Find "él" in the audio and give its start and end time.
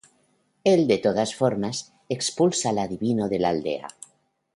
0.63-0.87